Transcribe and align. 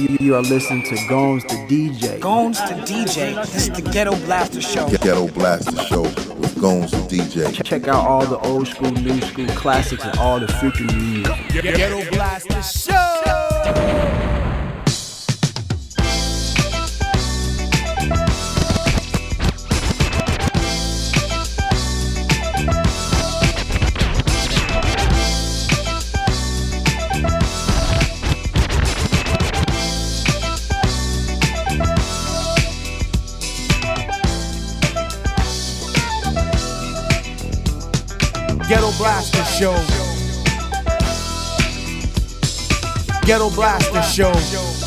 You, 0.00 0.16
you 0.18 0.34
are 0.34 0.40
listening 0.40 0.82
to 0.84 0.96
Gomes 1.10 1.42
the 1.44 1.56
DJ. 1.68 2.18
Gones 2.20 2.58
to 2.58 2.74
DJ. 2.90 3.34
This 3.52 3.68
is 3.68 3.70
the 3.70 3.82
Ghetto 3.82 4.16
Blaster 4.24 4.62
Show. 4.62 4.88
Ghetto 4.88 5.28
Blaster 5.28 5.76
Show 5.76 6.00
with 6.00 6.58
Gomes 6.58 6.90
the 6.92 6.96
DJ. 7.00 7.62
Check 7.62 7.86
out 7.86 8.06
all 8.08 8.24
the 8.24 8.38
old 8.38 8.66
school, 8.66 8.92
new 8.92 9.20
school 9.20 9.46
classics 9.48 10.02
and 10.02 10.18
all 10.18 10.40
the 10.40 10.48
future 10.54 10.84
new 10.84 11.22
music. 11.22 11.52
Ghetto 11.52 12.10
Blaster 12.12 12.62
Show. 12.62 14.39
Show. 39.60 39.74
Ghetto 43.26 43.50
Blaster 43.50 44.02
Show. 44.02 44.79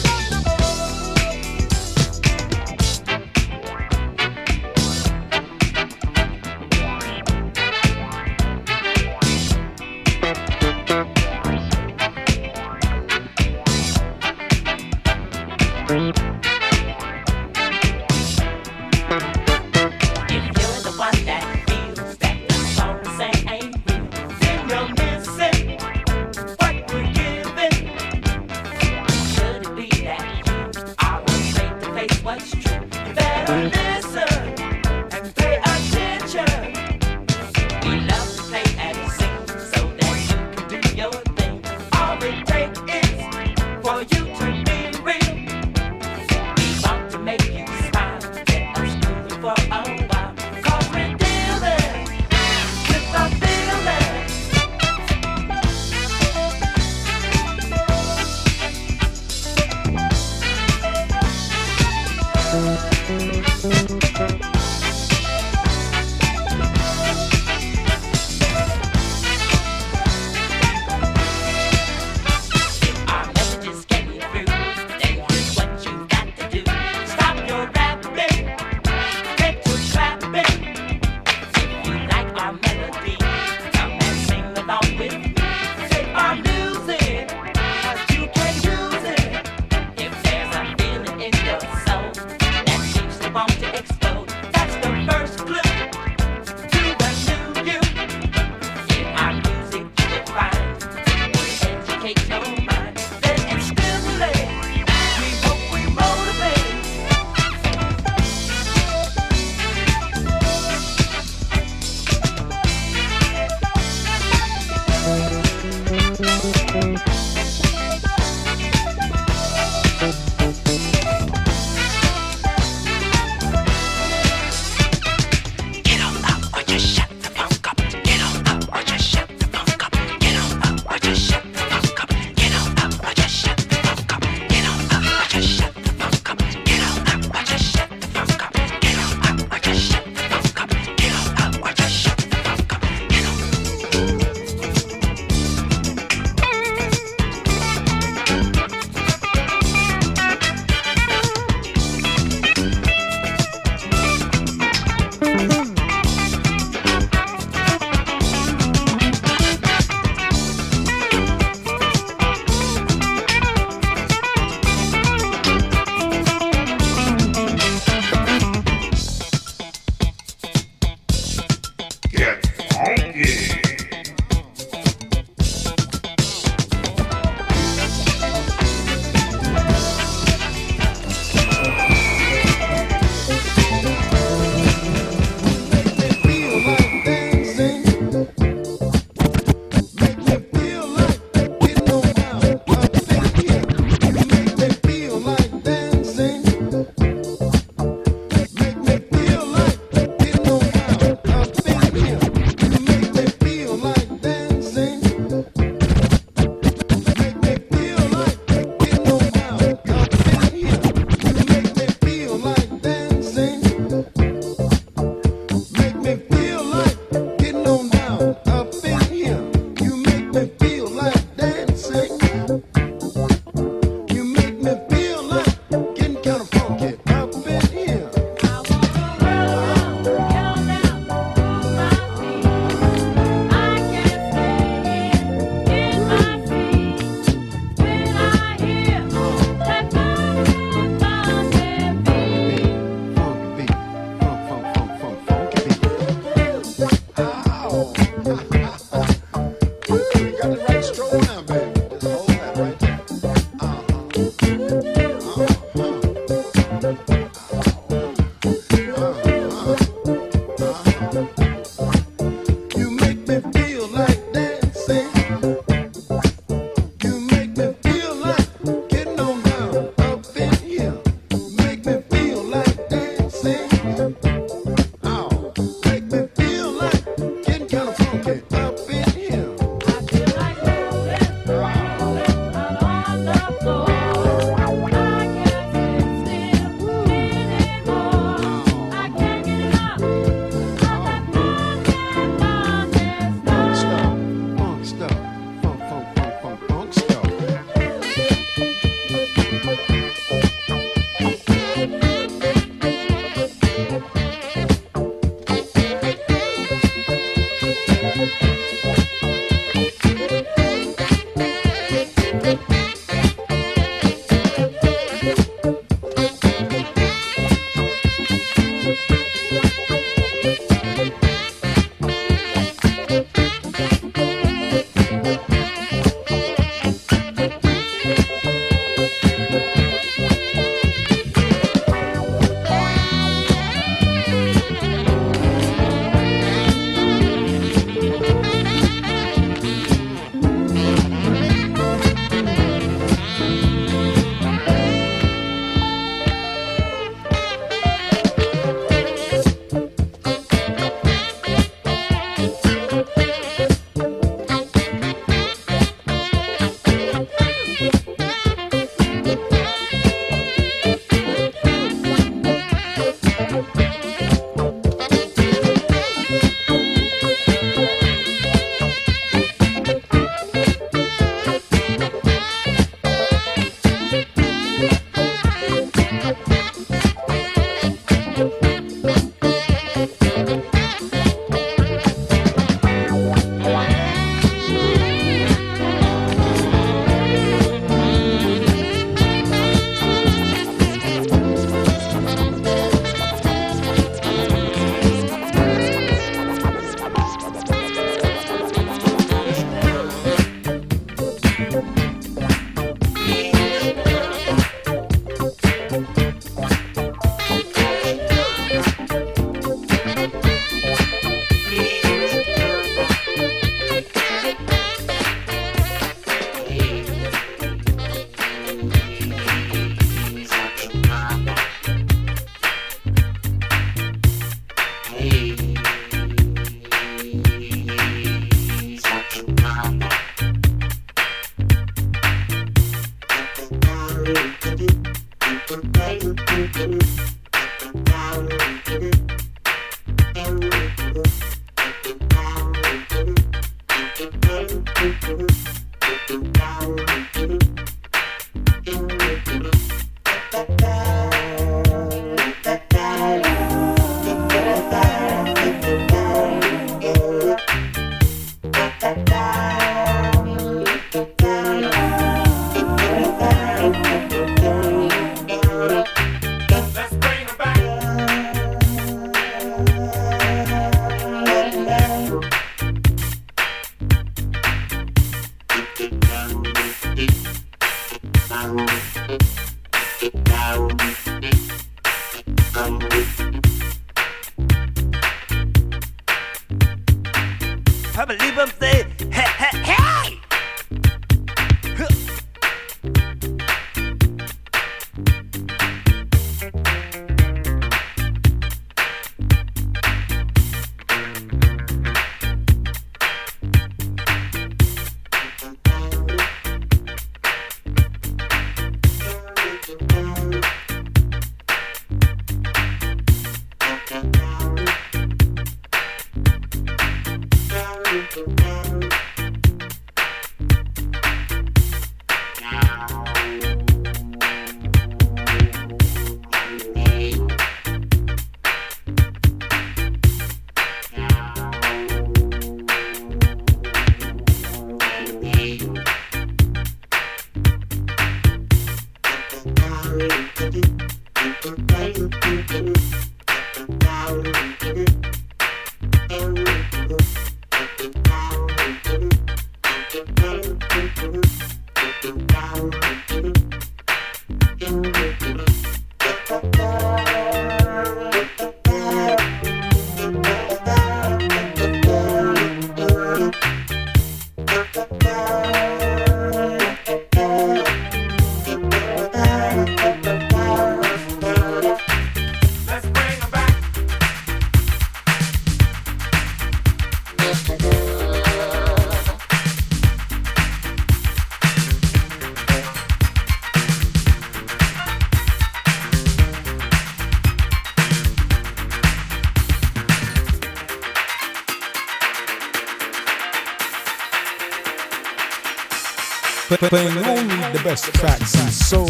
playing 596.89 597.17
only 597.17 597.55
the 597.71 597.81
best 597.83 598.05
tracks 598.15 598.55
in 598.55 598.69
soul, 598.71 599.07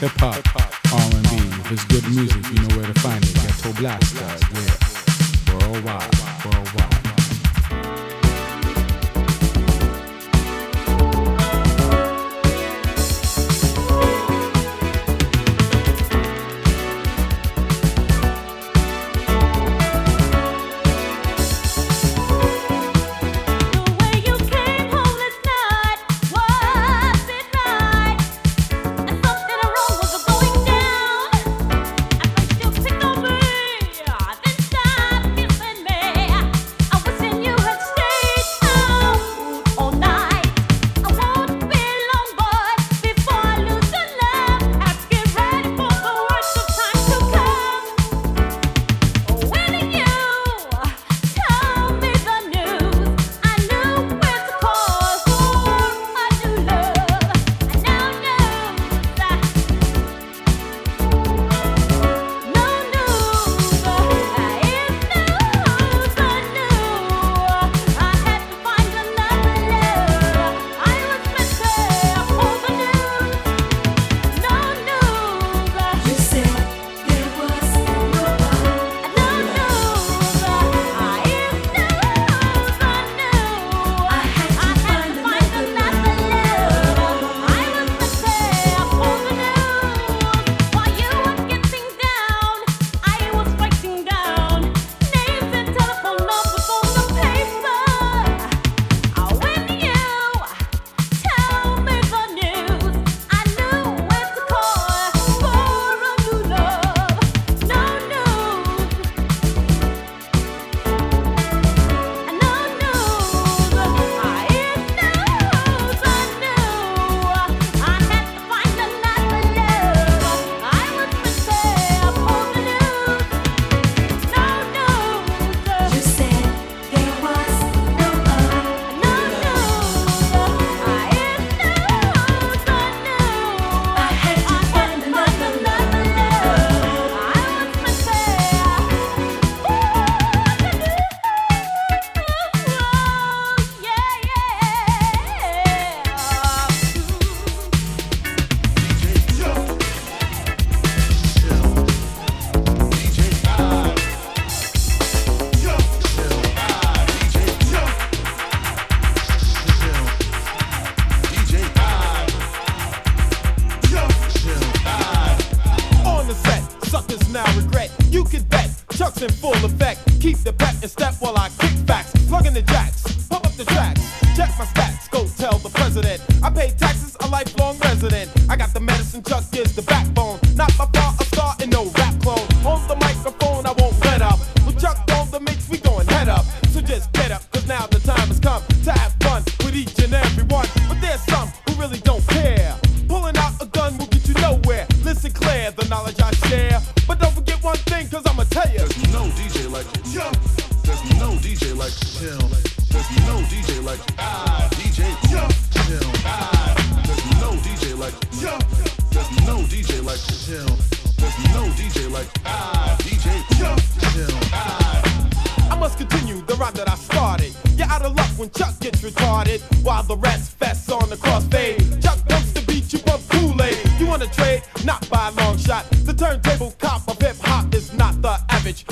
hip 0.00 0.12
hop, 0.18 0.44
R&B. 0.92 1.36
If 1.60 1.72
it's 1.72 1.84
good 1.86 2.04
music, 2.10 2.44
you 2.48 2.68
know 2.68 2.76
where 2.76 2.86
to 2.86 3.00
find 3.00 3.22
it. 3.24 3.34
Ghetto 3.34 3.72
Blaster, 3.80 4.24
yeah. 4.54 5.58
Worldwide, 5.58 6.44
worldwide. 6.44 6.91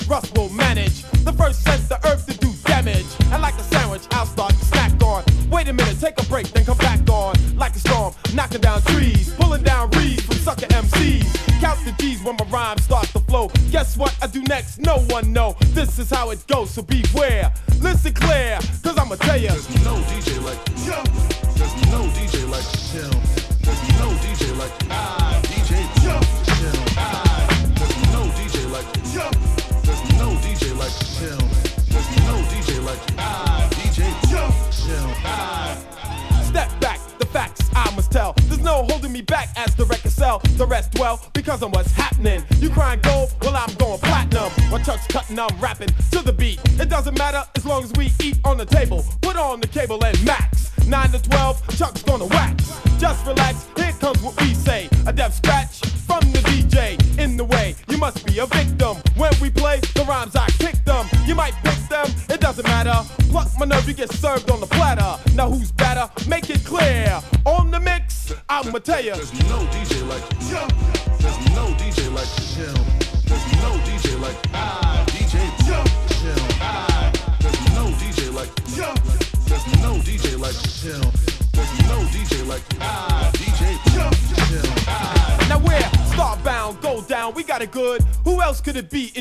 Russ 0.09 0.31
will 0.33 0.49
manage. 0.51 1.03
The 1.25 1.33
first 1.33 1.63
sense 1.63 1.89
the 1.89 1.99
herbs 2.07 2.25
to 2.27 2.37
do 2.39 2.53
damage. 2.65 3.07
And 3.33 3.43
like 3.43 3.55
a 3.55 3.63
sandwich, 3.63 4.03
I'll 4.11 4.27
start 4.27 4.53
snacked 4.55 5.03
on. 5.03 5.25
Wait 5.51 5.69
a 5.69 5.73
minute, 5.73 5.99
take 6.01 6.21
a 6.21 6.27
break, 6.27 6.49
then 6.53 6.65
come 6.65 6.79
back 6.79 7.01
on. 7.09 7.35
Like 7.57 7.75
a 7.77 7.79
storm, 7.79 8.15
knocking 8.35 8.61
down 8.61 8.83
trees, 8.83 9.33
pulling 9.35 9.63
down 9.63 9.91
reeds 9.91 10.23
from 10.23 10.37
sucker 10.37 10.67
MCs. 10.67 11.61
Count 11.61 11.79
the 11.85 11.93
G's 11.99 12.23
when 12.23 12.37
my 12.37 12.45
rhymes 12.47 12.85
start 12.85 13.07
to 13.09 13.21
flow. 13.21 13.51
Guess 13.71 13.97
what 13.97 14.17
I 14.23 14.27
do 14.27 14.43
next? 14.43 14.79
No 14.81 14.99
one 15.09 15.33
know. 15.33 15.57
This 15.79 15.99
is 15.99 16.11
how 16.11 16.31
it 16.31 16.47
goes, 16.47 16.71
so 16.71 16.83
beware. 16.83 17.20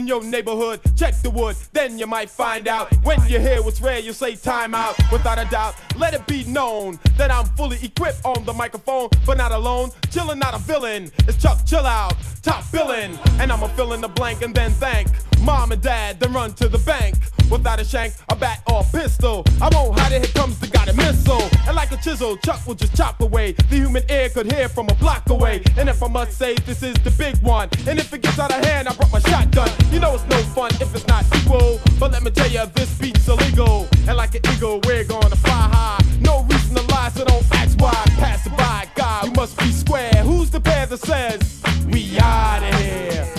Your 0.10 0.24
neighborhood? 0.24 0.82
Check 0.98 1.22
the 1.22 1.30
wood, 1.30 1.56
then 1.72 2.00
you 2.00 2.08
might 2.08 2.30
find 2.30 2.68
out. 2.68 2.92
When 3.04 3.22
you 3.28 3.40
hear 3.40 3.62
what's 3.62 3.80
rare, 3.80 4.00
you 4.00 4.12
say 4.12 4.36
time 4.36 4.74
out. 4.74 4.98
Without 5.12 5.38
a 5.38 5.46
doubt, 5.50 5.76
let 5.96 6.14
it 6.14 6.26
be 6.26 6.44
known 6.46 7.00
that 7.16 7.32
I'm 7.32 7.46
fully 7.56 7.78
equipped 7.82 8.26
on 8.26 8.44
the 8.44 8.54
microphone, 8.54 9.10
but 9.26 9.38
not 9.38 9.52
alone. 9.52 9.92
Chillin', 10.10 10.40
not 10.40 10.56
a 10.56 10.58
villain. 10.58 11.12
It's 11.28 11.42
Chuck, 11.42 11.66
chill 11.66 11.86
out, 11.86 12.16
top 12.42 12.70
billin'. 12.72 13.18
And 13.40 13.52
I'ma 13.52 13.68
fill 13.68 13.94
in 13.94 14.02
the 14.02 14.10
blank 14.10 14.42
and 14.42 14.54
then 14.54 14.72
thank 14.72 15.08
mom 15.42 15.72
and 15.72 15.82
dad, 15.82 16.20
then 16.20 16.34
run 16.34 16.54
to 16.54 16.68
the 16.68 16.80
bank. 16.80 17.16
Without 17.50 17.80
a 17.80 17.84
shank, 17.84 18.14
a 18.30 18.36
bat, 18.36 18.62
or 18.70 18.82
a 18.82 18.98
pistol. 18.98 19.44
I 19.62 19.70
won't 19.74 19.98
hide 19.98 20.12
it, 20.12 20.26
here 20.26 20.34
comes 20.34 20.60
the 20.60 20.68
guided 20.68 20.96
missile. 20.96 21.42
And 21.68 21.76
like 21.76 21.92
a 21.92 21.98
chisel, 21.98 22.38
Chuck 22.38 22.66
will 22.68 22.76
just 22.76 22.96
chop 22.96 23.22
away. 23.22 23.54
The 23.54 23.76
human 23.76 24.04
ear 24.10 24.30
could 24.30 24.52
hear 24.52 24.70
from 24.70 24.88
a 24.90 24.96
block 24.96 25.30
away. 25.30 25.64
And 25.78 25.90
if 25.90 26.04
I 26.04 26.08
must 26.08 26.38
say, 26.38 26.56
this 26.56 26.84
is 26.84 26.96
the 27.04 27.12
big 27.12 27.38
one. 27.42 27.70
And 27.88 27.98
if 28.00 28.14
it 28.14 28.22
gets 28.22 28.38
out 28.40 28.52
of 28.52 28.64
hand, 28.64 28.88
I 28.88 28.94
brought 28.94 29.12
my 29.12 29.20
shotgun. 29.20 29.70
You 29.92 30.00
know 30.00 30.14
it's 30.14 30.28
no 30.28 30.38
fun 30.54 30.72
if 30.80 30.94
it's 30.96 31.08
not 31.08 31.26
equal. 31.38 31.80
But 32.00 32.12
let 32.12 32.24
me 32.24 32.32
tell 32.32 32.50
you, 32.50 32.66
this 32.76 32.98
beat's 32.98 33.28
illegal. 33.28 33.88
And 34.08 34.16
like 34.18 34.36
an 34.36 34.42
eagle, 34.54 34.80
we're 34.86 35.04
gonna 35.04 35.36
fly 35.36 35.70
high. 35.74 36.04
No 36.22 36.44
reason 36.44 36.76
to 36.76 36.84
lie, 36.94 37.10
so 37.10 37.26
don't 37.26 37.46
ask 37.56 37.80
why. 37.80 37.94
Pass 38.18 38.48
by, 38.50 38.88
God, 38.96 39.24
we 39.26 39.32
must 39.32 39.58
be 39.58 39.72
square. 39.72 40.12
Who's 40.24 40.50
the 40.50 40.62
pair 40.62 40.86
that 40.86 41.00
says, 41.00 41.62
we 41.88 42.18
out 42.20 42.64
of 42.64 42.80
here? 42.80 43.39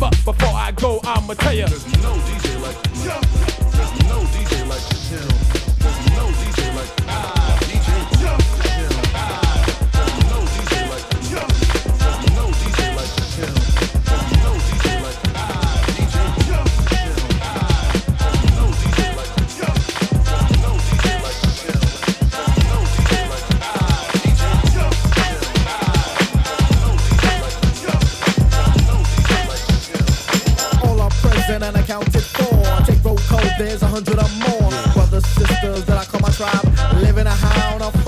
But 0.00 0.12
before 0.24 0.54
I 0.54 0.72
go, 0.72 0.98
I'ma 1.04 1.34
tell 1.34 1.52
you. 1.52 1.66
There's 1.66 1.86
no 2.02 2.14
DJ 2.14 2.62
like 2.62 3.49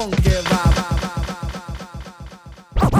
funky 0.02 0.34
vibe. 0.50 0.78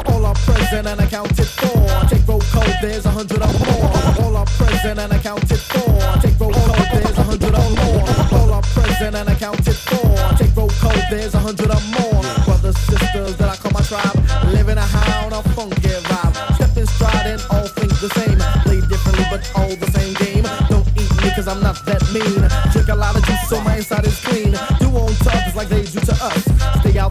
All 0.07 0.25
are 0.25 0.35
present 0.47 0.87
and 0.87 1.01
accounted 1.01 1.49
for. 1.49 1.83
Take 2.09 2.29
roll 2.29 2.41
code, 2.55 2.77
there's 2.81 3.07
a 3.07 3.11
hundred 3.11 3.43
or 3.43 3.53
more. 3.67 3.91
All 4.23 4.37
are 4.37 4.47
present 4.47 5.01
and 5.01 5.13
accounted 5.13 5.59
for. 5.59 5.99
Take 6.23 6.39
roll 6.39 6.53
code, 6.53 6.89
there's 6.93 7.19
a 7.19 7.25
hundred 7.25 7.55
or 7.55 7.71
more. 7.83 8.07
All 8.39 8.53
are 8.53 8.63
present 8.63 9.17
and 9.17 9.29
accounted 9.29 9.75
for. 9.75 10.15
Take 10.39 10.55
roll 10.55 10.71
code, 10.79 11.05
there's 11.11 11.35
a 11.35 11.41
hundred 11.41 11.71
or 11.75 11.83
more. 11.99 12.23
Brothers, 12.45 12.79
sisters 12.79 13.37
that 13.37 13.49
I 13.51 13.57
call 13.57 13.73
my 13.73 13.83
tribe. 13.83 14.17
Live 14.55 14.69
in 14.69 14.79
a 14.79 14.87
hound, 14.97 15.33
a 15.33 15.43
funky 15.55 15.89
vibe. 16.07 16.55
Step 16.55 16.77
in 16.77 16.87
stride 16.87 17.27
and 17.27 17.43
all 17.51 17.67
things 17.67 18.01
the 18.01 18.11
same. 18.21 18.39
Play 18.63 18.81
differently, 18.87 19.27
but 19.29 19.43
all 19.57 19.75
the 19.75 19.91
same 19.91 20.15
game. 20.23 20.47
Don't 20.71 20.87
eat 20.95 21.11
me, 21.19 21.35
cause 21.35 21.49
I'm 21.49 21.63
not 21.63 21.85
that 21.85 22.03
mean. 22.15 22.47
Drink 22.71 22.89
a 22.89 22.95
lot 22.95 23.17
of 23.17 23.25
juice, 23.27 23.49
so 23.49 23.61
my 23.63 23.79
inside 23.79 24.07
is 24.07 24.21
clean. 24.21 24.53
Do 24.79 24.87
on 24.95 25.13
tough, 25.27 25.43
just 25.47 25.57
like 25.57 25.69
they 25.69 25.83
do 25.83 25.99
to 25.99 26.15
us. 26.31 26.52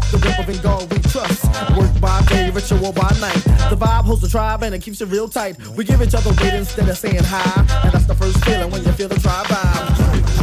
The 0.10 0.18
whip 0.24 0.40
of 0.40 0.50
and 0.50 0.62
God 0.62 0.92
we 0.92 1.00
trust. 1.10 1.46
Work 1.78 2.00
by 2.02 2.22
day, 2.28 2.50
ritual 2.50 2.92
by 2.92 3.10
night. 3.20 3.42
The 3.70 3.78
vibe 3.78 4.06
holds 4.06 4.22
the 4.22 4.30
tribe 4.30 4.64
and 4.64 4.74
it 4.74 4.82
keeps 4.82 5.02
it 5.02 5.06
real 5.06 5.30
tight. 5.30 5.58
We 5.76 5.84
give 5.84 6.02
each 6.02 6.16
other 6.16 6.32
weight 6.42 6.54
instead 6.54 6.90
of 6.90 6.98
saying 6.98 7.24
hi. 7.24 7.66
And 7.84 7.92
that's 7.94 8.06
the 8.06 8.16
first 8.16 8.44
feeling 8.44 8.72
when 8.72 8.84
you 8.84 8.92
feel 8.94 9.08
the 9.08 9.20
tribe 9.20 9.46
vibe. 9.48 10.42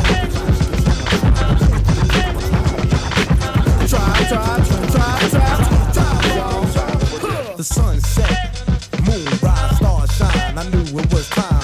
Tribe, 3.89 4.29
tribe, 4.29 4.67
tribe, 4.67 5.31
tribe, 5.31 5.93
tribe, 5.93 6.37
y'all. 6.37 7.57
The 7.57 7.65
sun 7.65 8.01
set, 8.01 8.63
moon 9.07 9.25
rise, 9.43 9.77
stars 9.77 10.17
shine. 10.17 10.59
I 10.59 10.69
knew 10.71 10.99
it 10.99 11.13
was 11.13 11.29
time. 11.31 11.58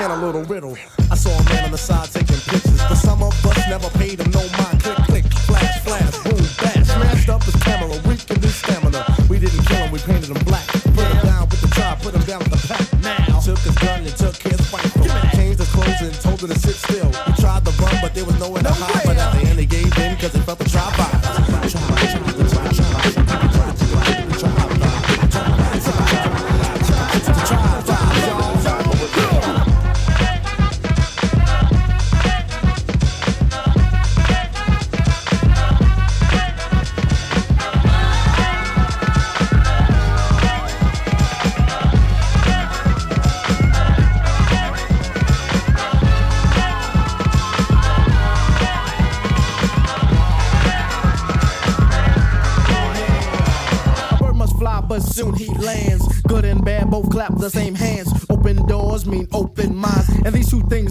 I 0.00 0.14
a 0.14 0.16
little 0.16 0.44
riddle. 0.44 0.78
I 1.10 1.14
saw 1.14 1.28
a 1.28 1.44
man 1.44 1.64
on 1.64 1.72
the 1.72 1.76
side 1.76 2.08
taking 2.08 2.40
pictures, 2.48 2.80
but 2.88 2.94
some 2.94 3.22
of 3.22 3.36
us 3.44 3.68
never 3.68 3.90
paid 4.00 4.18
him 4.18 4.30
no 4.30 4.40
mind. 4.56 4.80
Click, 4.80 4.96
click, 5.04 5.26
flash, 5.44 5.76
flash, 5.84 6.16
boom, 6.24 6.40
bash. 6.56 6.88
Smashed 6.88 7.28
up 7.28 7.42
his 7.44 7.54
camera, 7.56 7.92
weakened 8.08 8.42
his 8.42 8.54
stamina. 8.54 9.04
We 9.28 9.38
didn't 9.38 9.60
kill 9.66 9.76
him, 9.76 9.92
we 9.92 9.98
painted 9.98 10.30
him 10.30 10.42
black. 10.48 10.66
Put 10.96 11.04
him 11.04 11.20
down 11.20 11.48
with 11.50 11.60
the 11.60 11.68
tribe, 11.76 12.00
put 12.00 12.14
him 12.14 12.22
down 12.22 12.38
with 12.38 12.48
the 12.48 12.62
pack. 12.64 12.80
Now 13.04 13.40
took 13.40 13.58
his 13.58 13.76
gun 13.76 14.00
and 14.00 14.16
took 14.16 14.36
his 14.40 14.60
rifle. 14.72 15.04
Changed 15.36 15.58
his 15.60 15.68
clothes 15.68 16.00
and 16.00 16.14
told 16.24 16.40
her 16.40 16.48
to 16.48 16.58
sit 16.58 16.76
still. 16.76 17.12
He 17.28 17.32
tried 17.36 17.66
to 17.66 17.72
run, 17.76 17.94
but 18.00 18.14
there 18.14 18.24
was 18.24 18.40
nowhere 18.40 18.62
to 18.62 18.72
hide. 18.72 19.04
But 19.04 19.18
at 19.18 19.36
the 19.36 19.48
end 19.50 19.60
he 19.60 19.66
gave 19.66 19.92
in 19.98 20.14
because 20.16 20.32
he 20.32 20.40
felt 20.40 20.60
the. 20.60 20.64
Tribe, 20.64 20.96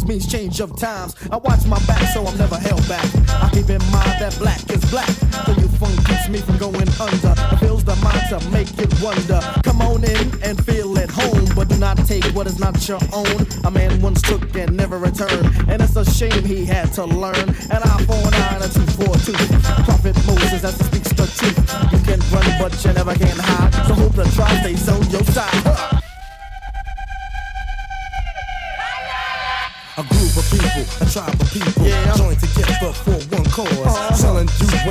means 0.10 0.26
change 0.26 0.60
of 0.60 0.76
times. 0.76 1.16
I 1.32 1.38
watch 1.38 1.66
my 1.68 1.78
back, 1.86 2.02
so 2.14 2.26
I'm 2.26 2.36
never 2.36 2.58
held 2.58 2.82
back. 2.90 3.06
I 3.30 3.48
keep 3.54 3.70
in 3.70 3.84
mind 3.94 4.18
that 4.18 4.36
black 4.40 4.60
is 4.72 4.84
black. 4.90 5.08
So 5.46 5.52
you 5.54 5.68
funk 5.78 5.96
keeps 6.08 6.28
me 6.28 6.40
from 6.40 6.58
going 6.58 6.90
under. 6.98 7.34
It 7.54 7.60
fills 7.60 7.84
the 7.84 7.96
mind 7.98 8.26
to 8.30 8.40
make 8.50 8.74
it 8.80 8.92
wonder. 9.02 9.40
Come 9.64 9.82
on 9.82 10.04
in 10.04 10.28
and 10.42 10.58
feel 10.66 10.98
at 10.98 11.12
home, 11.12 11.46
but 11.56 11.70
do 11.70 11.78
not 11.78 11.98
take 12.08 12.26
what 12.34 12.48
is 12.48 12.58
not 12.58 12.76
your 12.88 13.00
own. 13.14 13.46
A 13.66 13.72
man 13.72 14.02
once 14.02 14.24
took 14.24 14.44
and 14.56 14.76
never 14.76 14.98
returned, 14.98 15.46
and 15.70 15.80
it's 15.80 15.96
a 15.96 16.04
shame 16.04 16.44
he 16.44 16.66
had 16.66 16.92
to 16.94 17.06
learn. 17.06 17.48
An 17.70 17.82
eye 17.86 18.04
for 18.10 18.18
an 18.18 18.34
eye 18.34 18.56
and 18.56 18.64
a 18.66 18.70
for 18.98 19.14
a 19.14 19.20
tooth. 19.22 19.64
Prophet 19.86 20.16
Moses 20.26 20.64
as 20.64 20.76
he 20.78 20.84
speaks 20.86 21.14
the 21.14 21.28
truth. 21.38 21.60
You 21.94 22.00
can 22.02 22.20
run, 22.34 22.50
but 22.58 22.74
you 22.84 22.94
never 22.94 23.14
can 23.14 23.38
hide. 23.38 23.72
So 23.88 23.94
hope 23.94 24.14
the 24.14 24.26
tribe 24.36 24.58
stays 24.62 24.90
on 24.90 25.09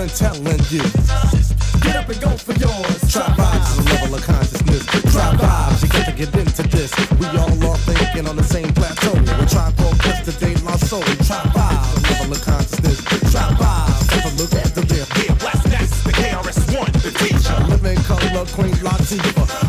and 0.09 0.17
telling 0.17 0.63
you. 0.71 0.83
Get 1.81 1.97
up 1.97 2.09
and 2.09 2.21
go 2.21 2.31
for 2.37 2.55
yours. 2.55 3.01
Trap 3.13 3.37
vibes 3.37 3.69
is 3.73 3.79
a 3.79 3.95
level 3.95 4.15
of 4.15 4.23
consciousness. 4.23 4.85
Trap 5.13 5.35
vibes, 5.41 5.83
you 5.83 5.89
got 5.89 6.07
to 6.07 6.13
get 6.13 6.35
into 6.37 6.63
this. 6.69 6.93
We 7.19 7.27
all 7.39 7.71
are 7.71 7.79
thinking 7.79 8.29
on 8.29 8.37
the 8.37 8.45
same 8.45 8.73
plateau. 8.75 9.15
We're 9.15 9.47
trying 9.47 9.75
to 9.75 9.89
oppress 9.89 10.25
the 10.27 10.33
day 10.33 10.55
my 10.63 10.77
soul. 10.77 11.03
Trap 11.29 11.47
vibes, 11.53 11.97
a 11.97 12.13
level 12.13 12.33
of 12.33 12.43
consciousness. 12.43 12.99
Trap 13.33 13.59
vibes, 13.59 14.09
take 14.09 14.25
a 14.25 14.35
look 14.37 14.53
at 14.55 14.75
the 14.75 14.83
real. 14.93 15.07
Yeah, 15.25 15.35
blast 15.39 15.65
that's 15.65 16.03
the 16.03 16.13
KRS-One, 16.13 16.93
the 17.05 17.13
teacher. 17.21 17.57
Living 17.69 17.99
Colour, 18.05 18.47
Queen 18.47 18.75
Latifah. 18.85 19.68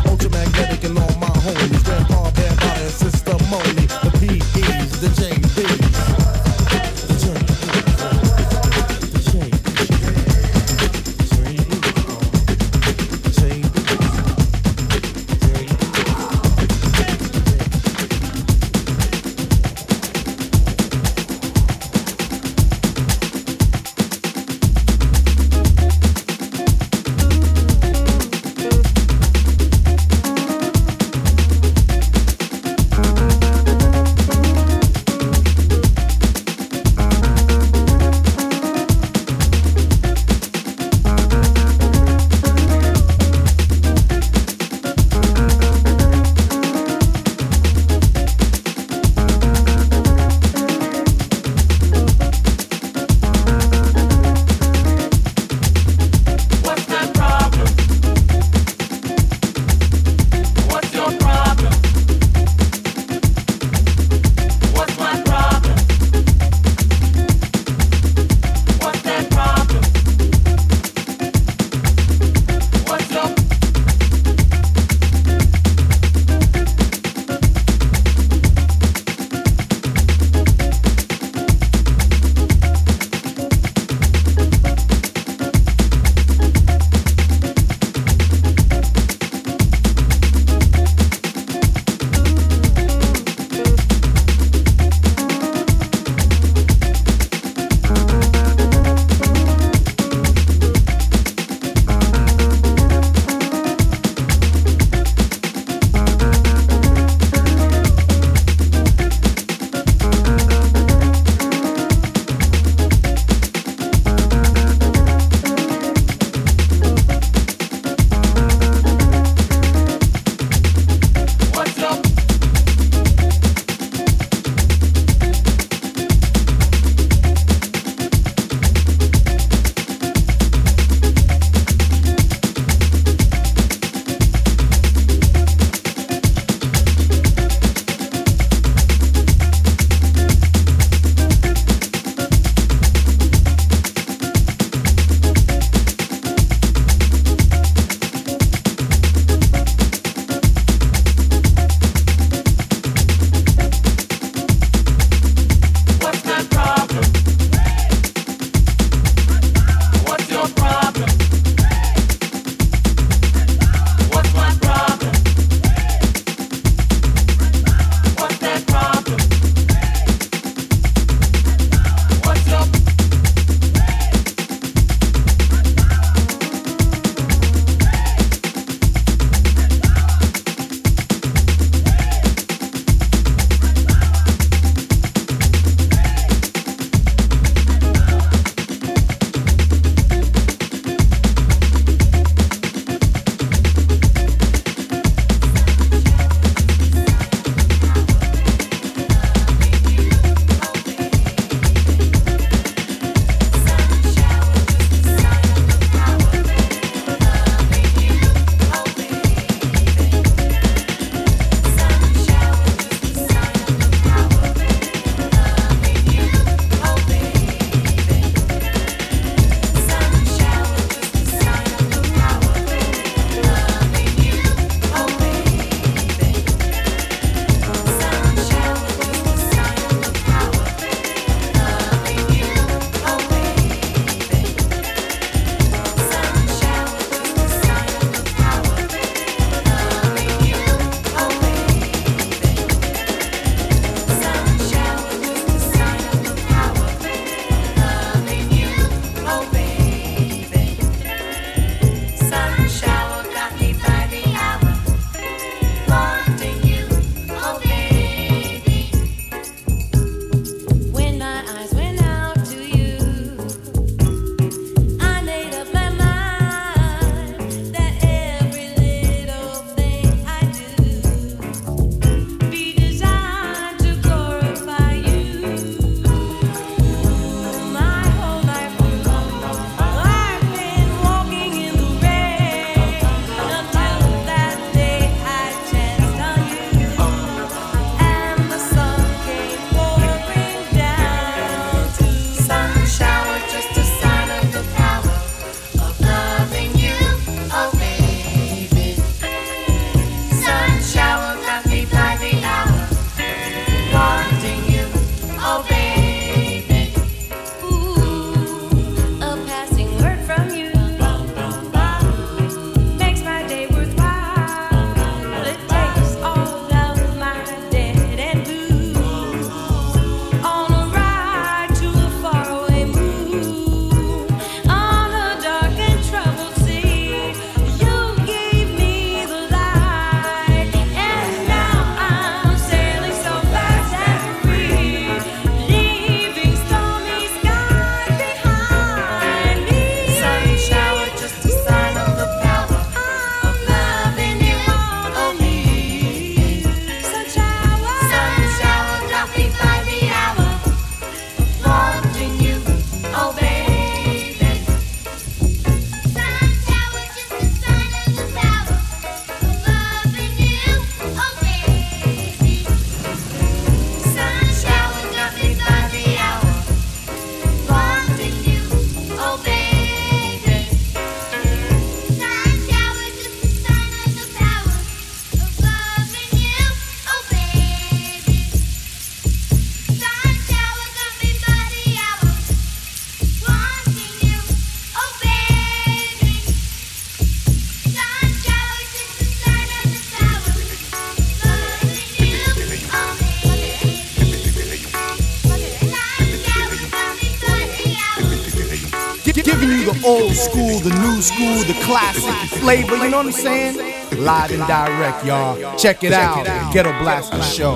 school, 401.22 401.56
the 401.64 401.78
classic 401.84 402.58
flavor, 402.60 402.96
you 402.96 403.10
know 403.10 403.18
what 403.18 403.26
I'm 403.26 403.32
saying? 403.32 403.76
Live 404.22 404.50
and 404.50 404.66
direct, 404.66 405.24
y'all. 405.24 405.76
Check 405.76 406.04
it 406.04 406.12
out. 406.12 406.72
Get 406.72 406.86
a 406.86 406.92
blaster 407.02 407.42
show. 407.42 407.74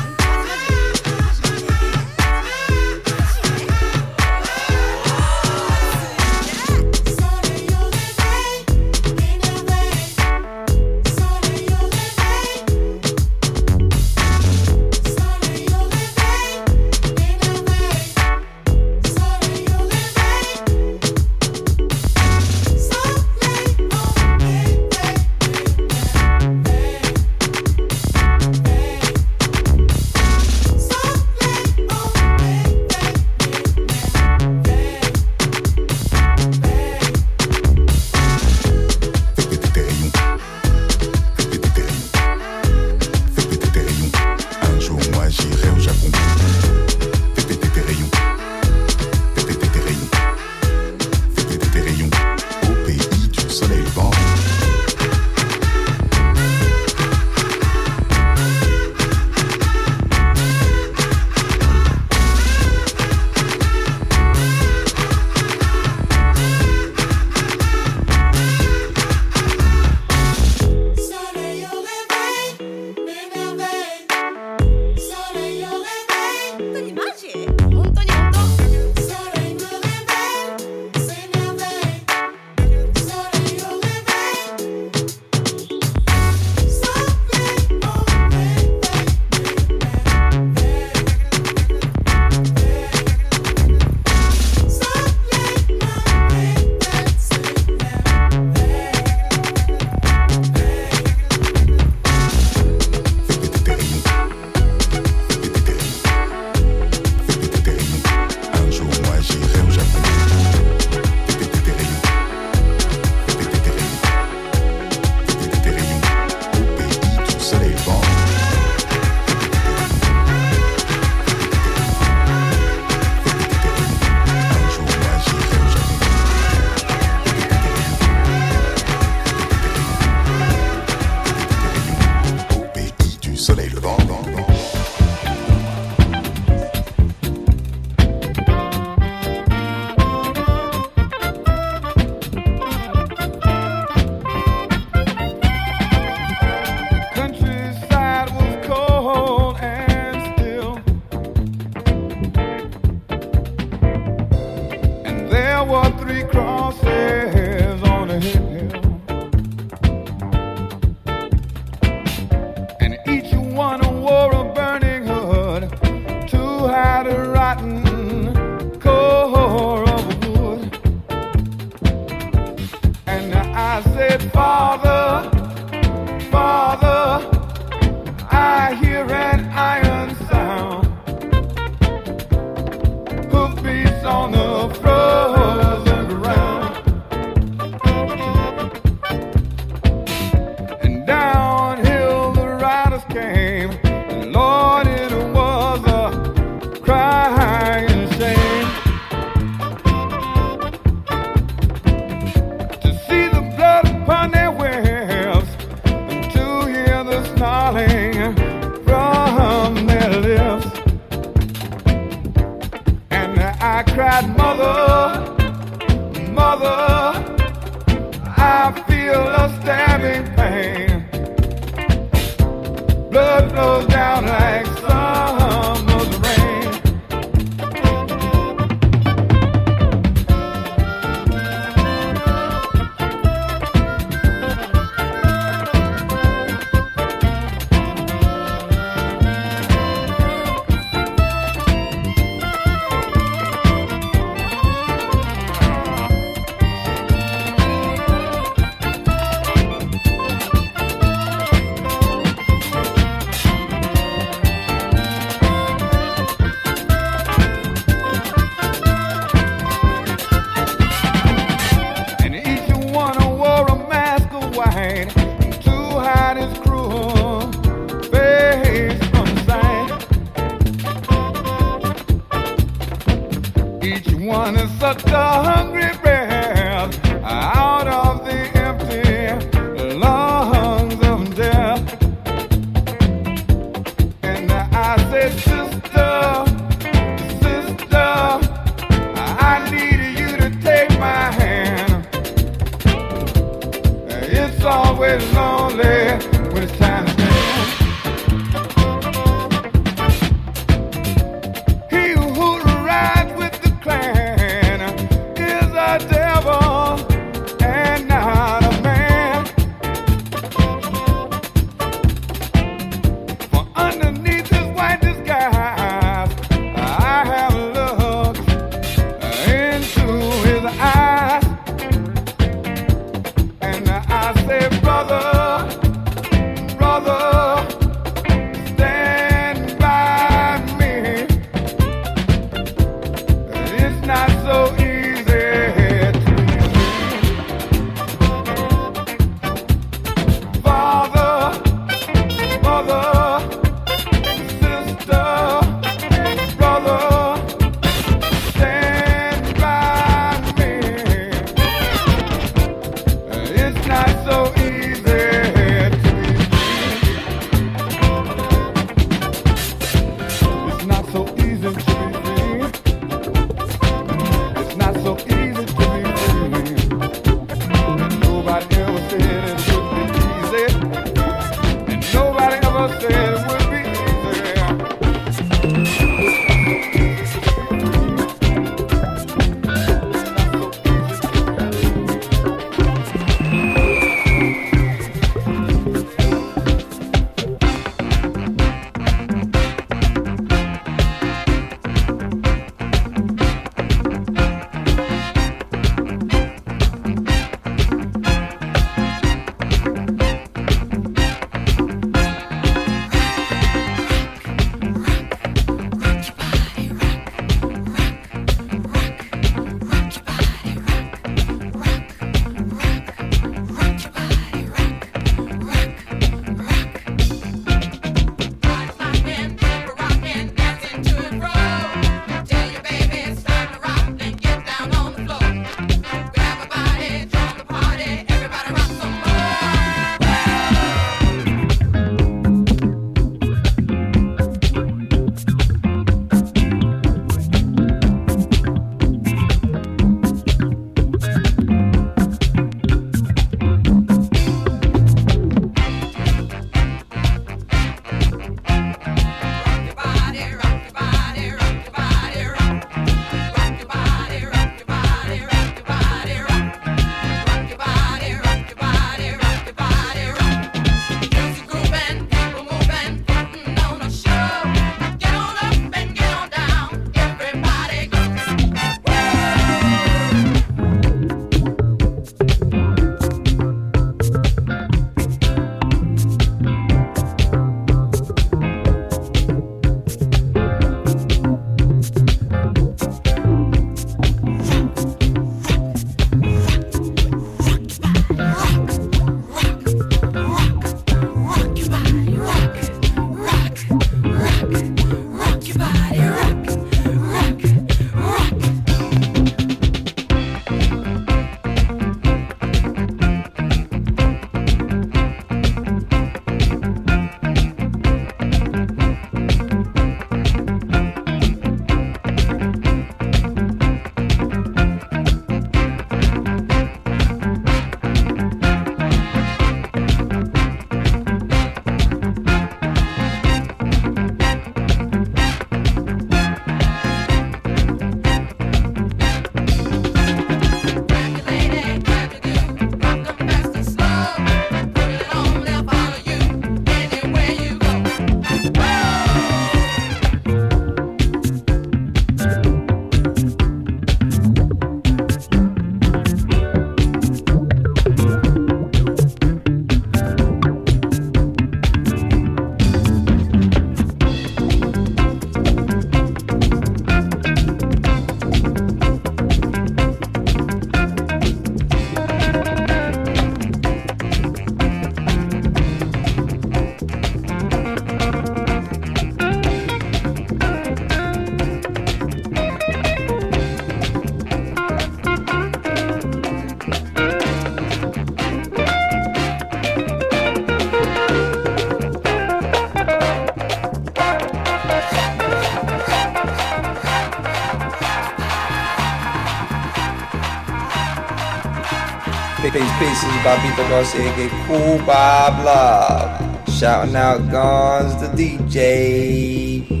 Is 593.41 593.47
Bobbito 593.47 593.89
Garcia, 593.89 594.21
aka 594.21 594.49
Kool 594.67 594.97
Bob 595.03 595.65
Love. 595.65 596.69
Shouting 596.69 597.15
out 597.15 597.49
Guns, 597.49 598.15
the 598.21 598.27
DJ. 598.27 600.00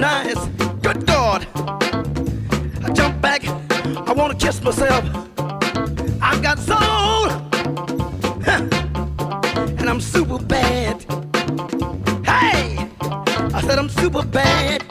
nice. 0.00 0.46
Good 0.82 1.06
God. 1.06 1.46
I 1.54 2.90
jump 2.92 3.20
back. 3.20 3.44
I 4.08 4.12
want 4.12 4.38
to 4.38 4.46
kiss 4.46 4.62
myself. 4.62 5.04
I've 6.22 6.42
got 6.42 6.58
soul. 6.58 7.28
And 9.78 9.88
I'm 9.88 10.00
super 10.00 10.38
bad. 10.38 11.02
Hey! 12.24 12.90
I 13.00 13.60
said 13.62 13.78
I'm 13.78 13.88
super 13.88 14.22
bad. 14.22 14.89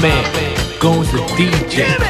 man, 0.00 0.78
going 0.78 1.06
to 1.08 1.18
DJ. 1.36 2.09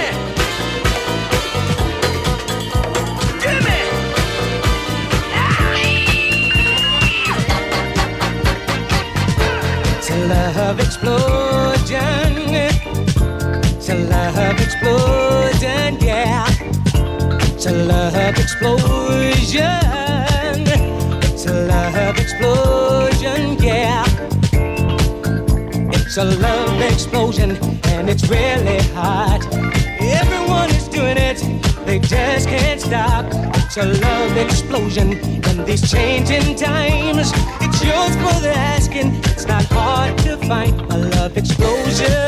a 33.80 33.86
love 33.86 34.36
explosion 34.36 35.12
in 35.12 35.64
these 35.64 35.90
changing 35.90 36.54
times. 36.54 37.32
It's 37.62 37.82
yours 37.82 38.14
for 38.16 38.38
the 38.42 38.52
asking. 38.54 39.14
It's 39.24 39.46
not 39.46 39.64
hard 39.64 40.18
to 40.18 40.36
find 40.36 40.78
a 40.92 40.98
love 40.98 41.38
explosion. 41.38 42.19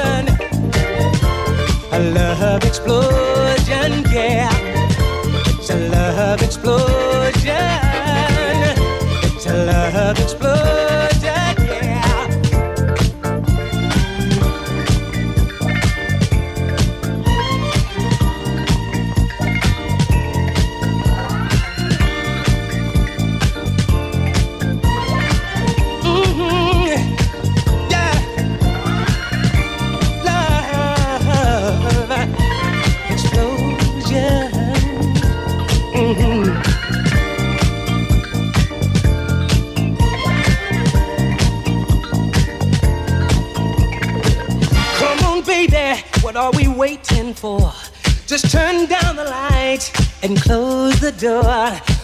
Just 48.33 48.51
turn 48.51 48.87
down 48.87 49.17
the 49.17 49.25
lights 49.25 49.93
and 50.23 50.41
close 50.41 50.99
the 51.01 51.13
door. 51.13 51.43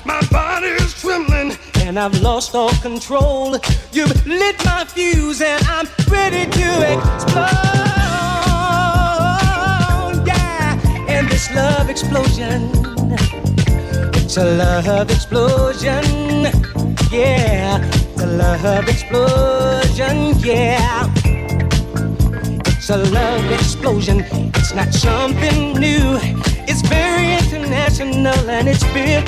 My 0.05 0.21
body 0.31 0.67
is 0.67 0.93
trembling 1.01 1.57
and 1.77 1.99
I've 1.99 2.21
lost 2.21 2.55
all 2.55 2.69
control. 2.83 3.59
You've 3.93 4.27
lit 4.27 4.63
my 4.63 4.85
fuse 4.85 5.41
and 5.41 5.65
I'm 5.65 5.89
ready 6.07 6.45
to 6.45 6.69
explode. 6.93 7.47
Yeah, 10.27 10.79
and 11.09 11.31
this 11.31 11.51
love 11.55 11.89
explosion. 11.89 12.73
It's 14.17 14.37
a 14.37 14.45
love 14.45 15.11
explosion. 15.11 16.05
Yeah, 17.11 17.81
it's 17.83 18.23
a 18.23 18.27
love 18.27 18.87
explosion. 18.87 20.39
Yeah. 20.41 21.18
It's 22.91 22.97
a 22.97 23.13
love 23.13 23.53
explosion. 23.53 24.25
It's 24.55 24.73
not 24.73 24.95
something 24.95 25.75
new. 25.75 26.19
It's 26.67 26.81
very 26.89 27.35
international 27.35 28.49
and 28.49 28.67
it's 28.67 28.83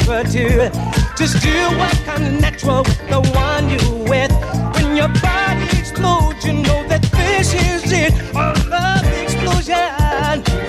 for 0.06 0.24
two. 0.24 0.70
Just 1.14 1.42
do 1.42 1.52
what 1.76 1.92
comes 2.06 2.40
natural 2.40 2.84
with 2.84 2.98
the 3.10 3.20
one 3.36 3.68
you 3.68 3.84
with. 4.08 4.32
When 4.76 4.96
your 4.96 5.08
body 5.08 5.78
explodes, 5.78 6.42
you 6.42 6.54
know 6.54 6.88
that 6.88 7.02
this 7.12 7.52
is 7.52 7.92
it. 7.92 8.14
A 8.32 8.56
love 8.70 9.04
explosion. 9.20 9.76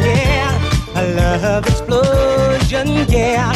Yeah. 0.03 0.51
A 0.93 1.03
love 1.15 1.67
explosion. 1.67 2.87
Yeah. 3.07 3.53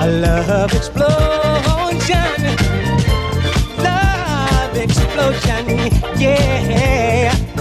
A 0.00 0.08
love 0.08 0.74
explosion. 0.74 2.40
Love 3.78 4.76
explosion. 4.76 5.66
Yeah. 6.18 7.57